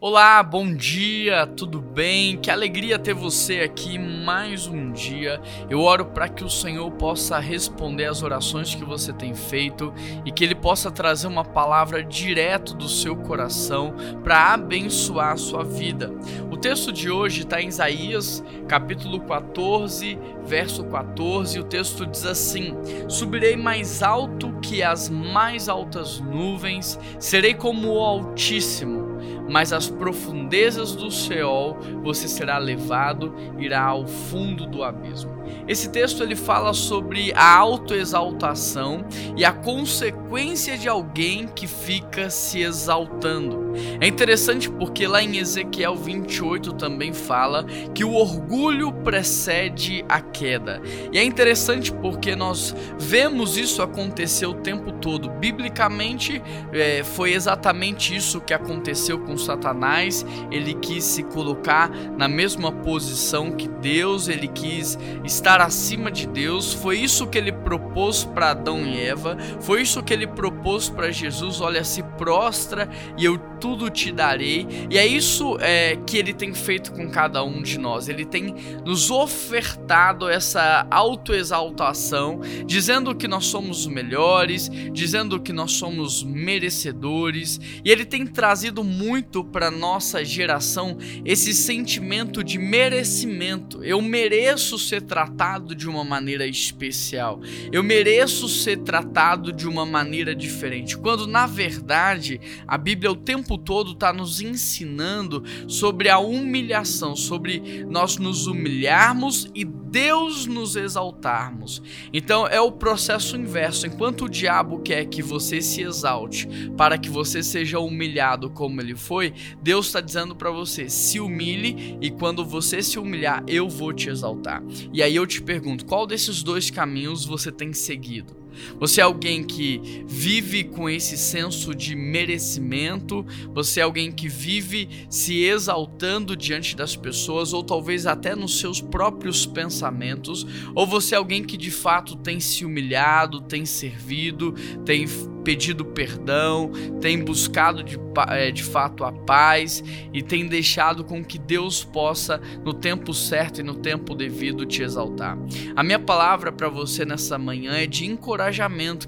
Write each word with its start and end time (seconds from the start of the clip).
Olá, 0.00 0.44
bom 0.44 0.72
dia, 0.76 1.44
tudo 1.44 1.80
bem? 1.80 2.36
Que 2.36 2.52
alegria 2.52 3.00
ter 3.00 3.14
você 3.14 3.58
aqui 3.58 3.98
mais 3.98 4.64
um 4.68 4.92
dia. 4.92 5.40
Eu 5.68 5.80
oro 5.80 6.06
para 6.06 6.28
que 6.28 6.44
o 6.44 6.48
Senhor 6.48 6.88
possa 6.92 7.40
responder 7.40 8.04
às 8.04 8.22
orações 8.22 8.72
que 8.72 8.84
você 8.84 9.12
tem 9.12 9.34
feito 9.34 9.92
e 10.24 10.30
que 10.30 10.44
Ele 10.44 10.54
possa 10.54 10.88
trazer 10.88 11.26
uma 11.26 11.44
palavra 11.44 12.00
direto 12.04 12.74
do 12.74 12.88
seu 12.88 13.16
coração 13.16 13.92
para 14.22 14.54
abençoar 14.54 15.32
a 15.32 15.36
sua 15.36 15.64
vida. 15.64 16.12
O 16.48 16.56
texto 16.56 16.92
de 16.92 17.10
hoje 17.10 17.40
está 17.40 17.60
em 17.60 17.66
Isaías, 17.66 18.40
capítulo 18.68 19.18
14, 19.22 20.16
verso 20.44 20.84
14. 20.84 21.58
O 21.58 21.64
texto 21.64 22.06
diz 22.06 22.24
assim: 22.24 22.72
Subirei 23.08 23.56
mais 23.56 24.00
alto 24.00 24.60
que 24.62 24.80
as 24.80 25.08
mais 25.10 25.68
altas 25.68 26.20
nuvens, 26.20 26.96
serei 27.18 27.52
como 27.52 27.94
o 27.94 27.98
Altíssimo 27.98 29.07
mas 29.48 29.72
às 29.72 29.88
profundezas 29.88 30.94
do 30.94 31.10
Sheol 31.10 31.78
você 32.02 32.28
será 32.28 32.58
levado, 32.58 33.34
irá 33.58 33.82
ao 33.84 34.06
fundo 34.06 34.66
do 34.66 34.82
abismo. 34.82 35.38
Esse 35.66 35.90
texto 35.90 36.22
ele 36.22 36.36
fala 36.36 36.72
sobre 36.72 37.32
a 37.34 37.56
autoexaltação 37.56 39.04
e 39.36 39.44
a 39.44 39.52
consequência 39.52 40.76
de 40.76 40.88
alguém 40.88 41.46
que 41.46 41.66
fica 41.66 42.30
se 42.30 42.60
exaltando. 42.60 43.68
É 44.00 44.06
interessante 44.06 44.70
porque 44.70 45.06
lá 45.06 45.22
em 45.22 45.36
Ezequiel 45.36 45.94
28 45.94 46.72
também 46.74 47.12
fala 47.12 47.64
que 47.94 48.04
o 48.04 48.14
orgulho 48.14 48.92
precede 48.92 50.04
a 50.08 50.20
queda. 50.20 50.80
E 51.12 51.18
é 51.18 51.24
interessante 51.24 51.92
porque 51.92 52.34
nós 52.34 52.74
vemos 52.98 53.56
isso 53.56 53.82
acontecer 53.82 54.46
o 54.46 54.54
tempo 54.54 54.92
todo. 54.92 55.30
Biblicamente, 55.30 56.42
é, 56.72 57.02
foi 57.04 57.32
exatamente 57.32 58.14
isso 58.14 58.40
que 58.40 58.54
aconteceu 58.54 59.18
com 59.18 59.36
Satanás. 59.38 60.24
Ele 60.50 60.74
quis 60.74 61.04
se 61.04 61.22
colocar 61.22 61.90
na 61.90 62.28
mesma 62.28 62.72
posição 62.72 63.52
que 63.52 63.68
Deus, 63.68 64.28
ele 64.28 64.48
quis 64.48 64.98
estar 65.24 65.60
acima 65.60 66.10
de 66.10 66.26
Deus. 66.26 66.72
Foi 66.72 66.98
isso 66.98 67.26
que 67.26 67.38
ele 67.38 67.52
propôs 67.52 68.24
para 68.24 68.50
Adão 68.50 68.86
e 68.86 69.00
Eva, 69.00 69.36
foi 69.60 69.82
isso 69.82 70.02
que 70.02 70.12
ele 70.12 70.26
propôs 70.26 70.88
para 70.88 71.10
Jesus: 71.10 71.60
olha, 71.60 71.84
se 71.84 72.02
prostra 72.02 72.88
e 73.16 73.24
eu 73.24 73.38
tudo 73.58 73.90
te 73.90 74.12
darei. 74.12 74.66
E 74.90 74.98
é 74.98 75.06
isso 75.06 75.56
é, 75.60 75.96
que 76.06 76.16
ele 76.16 76.32
tem 76.32 76.54
feito 76.54 76.92
com 76.92 77.10
cada 77.10 77.42
um 77.44 77.62
de 77.62 77.78
nós. 77.78 78.08
Ele 78.08 78.24
tem 78.24 78.54
nos 78.84 79.10
ofertado 79.10 80.28
essa 80.28 80.86
autoexaltação, 80.90 82.40
dizendo 82.66 83.14
que 83.14 83.28
nós 83.28 83.46
somos 83.46 83.86
melhores, 83.86 84.70
dizendo 84.92 85.40
que 85.40 85.52
nós 85.52 85.72
somos 85.72 86.22
merecedores. 86.22 87.60
E 87.84 87.90
ele 87.90 88.04
tem 88.04 88.26
trazido 88.26 88.82
muito 88.84 89.27
para 89.44 89.70
nossa 89.70 90.24
geração 90.24 90.98
esse 91.24 91.52
sentimento 91.54 92.44
de 92.44 92.58
merecimento. 92.58 93.82
Eu 93.82 94.00
mereço 94.00 94.78
ser 94.78 95.02
tratado 95.02 95.74
de 95.74 95.88
uma 95.88 96.04
maneira 96.04 96.46
especial. 96.46 97.40
Eu 97.72 97.82
mereço 97.82 98.48
ser 98.48 98.78
tratado 98.78 99.52
de 99.52 99.66
uma 99.66 99.86
maneira 99.86 100.34
diferente. 100.34 100.96
Quando 100.96 101.26
na 101.26 101.46
verdade 101.46 102.40
a 102.66 102.76
Bíblia 102.76 103.10
o 103.10 103.16
tempo 103.16 103.38
tempo 103.38 103.56
todo 103.56 103.92
está 103.92 104.12
nos 104.12 104.40
ensinando 104.40 105.42
sobre 105.66 106.08
a 106.10 106.18
humilhação, 106.18 107.16
sobre 107.16 107.84
nós 107.88 108.18
nos 108.18 108.46
humilharmos 108.46 109.48
e 109.54 109.64
Deus 109.64 110.46
nos 110.46 110.76
exaltarmos. 110.76 111.82
Então 112.12 112.46
é 112.46 112.60
o 112.60 112.70
processo 112.70 113.36
inverso. 113.36 113.86
Enquanto 113.86 114.26
o 114.26 114.28
diabo 114.28 114.80
quer 114.80 115.06
que 115.06 115.22
você 115.22 115.62
se 115.62 115.80
exalte 115.82 116.46
para 116.76 116.98
que 116.98 117.08
você 117.08 117.42
seja 117.42 117.78
humilhado 117.78 118.50
como 118.50 118.80
ele 118.80 118.94
foi, 118.94 119.17
Deus 119.62 119.86
está 119.86 120.00
dizendo 120.00 120.34
para 120.34 120.50
você: 120.50 120.88
se 120.88 121.20
humilhe 121.20 121.98
e 122.00 122.10
quando 122.10 122.44
você 122.44 122.82
se 122.82 122.98
humilhar, 122.98 123.42
eu 123.46 123.68
vou 123.68 123.92
te 123.92 124.08
exaltar. 124.08 124.62
E 124.92 125.02
aí 125.02 125.14
eu 125.14 125.26
te 125.26 125.42
pergunto: 125.42 125.84
qual 125.84 126.06
desses 126.06 126.42
dois 126.42 126.70
caminhos 126.70 127.24
você 127.24 127.50
tem 127.52 127.72
seguido? 127.72 128.36
Você 128.78 129.00
é 129.00 129.04
alguém 129.04 129.42
que 129.42 130.04
vive 130.06 130.64
com 130.64 130.88
esse 130.88 131.16
senso 131.16 131.74
de 131.74 131.94
merecimento, 131.94 133.24
você 133.54 133.80
é 133.80 133.82
alguém 133.82 134.10
que 134.10 134.28
vive 134.28 134.88
se 135.08 135.42
exaltando 135.42 136.36
diante 136.36 136.76
das 136.76 136.96
pessoas, 136.96 137.52
ou 137.52 137.62
talvez 137.62 138.06
até 138.06 138.34
nos 138.34 138.58
seus 138.58 138.80
próprios 138.80 139.46
pensamentos, 139.46 140.46
ou 140.74 140.86
você 140.86 141.14
é 141.14 141.18
alguém 141.18 141.42
que 141.42 141.56
de 141.56 141.70
fato 141.70 142.16
tem 142.16 142.40
se 142.40 142.64
humilhado, 142.64 143.40
tem 143.40 143.64
servido, 143.64 144.52
tem 144.84 145.06
pedido 145.48 145.82
perdão, 145.82 146.70
tem 147.00 147.24
buscado 147.24 147.82
de, 147.82 147.98
é, 148.28 148.50
de 148.50 148.62
fato 148.62 149.02
a 149.02 149.10
paz 149.10 149.82
e 150.12 150.22
tem 150.22 150.46
deixado 150.46 151.02
com 151.04 151.24
que 151.24 151.38
Deus 151.38 151.82
possa, 151.82 152.38
no 152.62 152.74
tempo 152.74 153.14
certo 153.14 153.60
e 153.60 153.62
no 153.62 153.74
tempo 153.74 154.14
devido, 154.14 154.66
te 154.66 154.82
exaltar. 154.82 155.38
A 155.74 155.82
minha 155.82 155.98
palavra 155.98 156.52
para 156.52 156.68
você 156.68 157.04
nessa 157.06 157.38
manhã 157.38 157.72
é 157.72 157.86
de 157.86 158.04
encorajamento, 158.04 158.47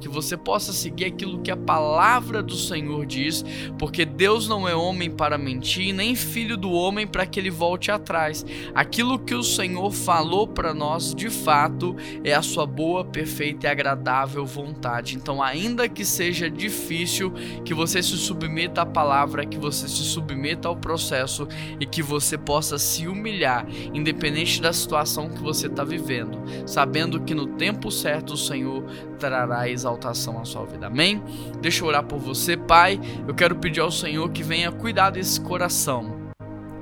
que 0.00 0.08
você 0.08 0.36
possa 0.36 0.72
seguir 0.72 1.04
aquilo 1.04 1.40
que 1.40 1.50
a 1.50 1.56
palavra 1.56 2.42
do 2.42 2.56
Senhor 2.56 3.04
diz, 3.06 3.44
porque 3.78 4.04
Deus 4.04 4.48
não 4.48 4.68
é 4.68 4.74
homem 4.74 5.10
para 5.10 5.38
mentir, 5.38 5.92
nem 5.94 6.14
filho 6.14 6.56
do 6.56 6.72
homem 6.72 7.06
para 7.06 7.26
que 7.26 7.38
ele 7.38 7.50
volte 7.50 7.90
atrás. 7.90 8.44
Aquilo 8.74 9.18
que 9.18 9.34
o 9.34 9.42
Senhor 9.42 9.90
falou 9.92 10.48
para 10.48 10.72
nós, 10.72 11.14
de 11.14 11.30
fato, 11.30 11.94
é 12.24 12.34
a 12.34 12.42
sua 12.42 12.66
boa, 12.66 13.04
perfeita 13.04 13.66
e 13.66 13.70
agradável 13.70 14.44
vontade. 14.46 15.16
Então, 15.16 15.42
ainda 15.42 15.88
que 15.88 16.04
seja 16.04 16.40
seja 16.40 16.48
difícil, 16.48 17.32
que 17.64 17.74
você 17.74 18.02
se 18.02 18.16
submeta 18.16 18.82
à 18.82 18.86
palavra, 18.86 19.44
que 19.44 19.58
você 19.58 19.88
se 19.88 20.02
submeta 20.02 20.68
ao 20.68 20.76
processo 20.76 21.46
e 21.78 21.84
que 21.84 22.02
você 22.02 22.38
possa 22.38 22.78
se 22.78 23.06
humilhar, 23.06 23.66
independente 23.92 24.62
da 24.62 24.72
situação 24.72 25.28
que 25.28 25.42
você 25.42 25.66
está 25.66 25.84
vivendo, 25.84 26.40
sabendo 26.66 27.20
que 27.20 27.34
no 27.34 27.46
tempo 27.46 27.90
certo 27.90 28.34
o 28.34 28.36
Senhor 28.36 28.84
trará 29.30 29.68
exaltação 29.68 30.40
à 30.40 30.44
sua 30.44 30.66
vida. 30.66 30.88
Amém? 30.88 31.22
Deixa 31.60 31.84
eu 31.84 31.88
orar 31.88 32.02
por 32.02 32.18
você, 32.18 32.56
Pai. 32.56 33.00
Eu 33.28 33.32
quero 33.32 33.54
pedir 33.54 33.78
ao 33.78 33.90
Senhor 33.90 34.28
que 34.30 34.42
venha 34.42 34.72
cuidar 34.72 35.10
desse 35.10 35.40
coração 35.40 36.19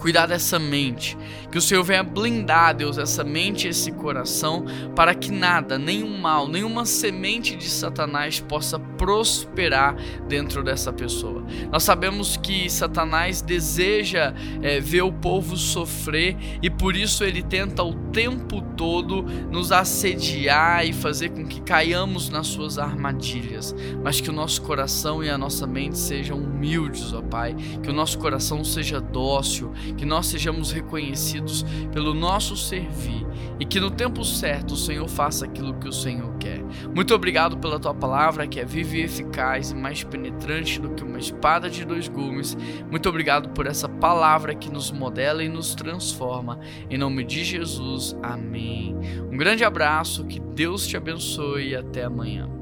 cuidar 0.00 0.24
dessa 0.24 0.58
mente, 0.58 1.16
que 1.52 1.58
o 1.58 1.60
Senhor 1.60 1.84
venha 1.84 2.02
blindar, 2.02 2.74
Deus, 2.74 2.96
essa 2.96 3.22
mente 3.22 3.66
e 3.66 3.70
esse 3.70 3.92
coração, 3.92 4.64
para 4.96 5.14
que 5.14 5.30
nada, 5.30 5.78
nenhum 5.78 6.16
mal, 6.16 6.48
nenhuma 6.48 6.86
semente 6.86 7.54
de 7.54 7.68
Satanás 7.68 8.40
possa 8.40 8.78
prosperar 8.78 9.94
dentro 10.26 10.62
dessa 10.62 10.90
pessoa. 10.90 11.44
Nós 11.70 11.82
sabemos 11.82 12.38
que 12.38 12.70
Satanás 12.70 13.42
deseja 13.42 14.32
é, 14.62 14.80
ver 14.80 15.02
o 15.02 15.12
povo 15.12 15.54
sofrer 15.54 16.34
e 16.62 16.70
por 16.70 16.96
isso 16.96 17.22
ele 17.22 17.42
tenta 17.42 17.82
o 17.82 17.92
tempo 18.10 18.62
todo 18.76 19.22
nos 19.22 19.70
assediar 19.70 20.86
e 20.86 20.94
fazer 20.94 21.28
com 21.28 21.46
que 21.46 21.60
caiamos 21.60 22.30
nas 22.30 22.46
suas 22.46 22.78
armadilhas, 22.78 23.74
mas 24.02 24.18
que 24.18 24.30
o 24.30 24.32
nosso 24.32 24.62
coração 24.62 25.22
e 25.22 25.28
a 25.28 25.36
nossa 25.36 25.66
mente 25.66 25.98
sejam 25.98 26.38
humildes, 26.38 27.12
ó 27.12 27.20
Pai, 27.20 27.54
que 27.82 27.90
o 27.90 27.92
nosso 27.92 28.18
coração 28.18 28.64
seja 28.64 28.98
dócil, 28.98 29.72
que 29.92 30.04
nós 30.04 30.26
sejamos 30.26 30.72
reconhecidos 30.72 31.64
pelo 31.92 32.14
nosso 32.14 32.56
servir 32.56 33.26
e 33.58 33.64
que 33.64 33.78
no 33.78 33.90
tempo 33.90 34.24
certo 34.24 34.72
o 34.72 34.76
Senhor 34.76 35.08
faça 35.08 35.44
aquilo 35.44 35.74
que 35.74 35.88
o 35.88 35.92
Senhor 35.92 36.36
quer. 36.38 36.62
Muito 36.94 37.14
obrigado 37.14 37.58
pela 37.58 37.78
tua 37.78 37.94
palavra 37.94 38.46
que 38.46 38.58
é 38.58 38.64
viva 38.64 38.96
e 38.96 39.02
eficaz 39.02 39.70
e 39.70 39.74
mais 39.74 40.02
penetrante 40.02 40.80
do 40.80 40.90
que 40.90 41.04
uma 41.04 41.18
espada 41.18 41.68
de 41.68 41.84
dois 41.84 42.08
gumes. 42.08 42.56
Muito 42.90 43.08
obrigado 43.08 43.50
por 43.50 43.66
essa 43.66 43.88
palavra 43.88 44.54
que 44.54 44.70
nos 44.70 44.90
modela 44.90 45.44
e 45.44 45.48
nos 45.48 45.74
transforma. 45.74 46.58
Em 46.88 46.96
nome 46.96 47.24
de 47.24 47.44
Jesus, 47.44 48.16
amém. 48.22 48.96
Um 49.30 49.36
grande 49.36 49.64
abraço, 49.64 50.24
que 50.24 50.40
Deus 50.40 50.86
te 50.86 50.96
abençoe 50.96 51.70
e 51.70 51.76
até 51.76 52.04
amanhã. 52.04 52.59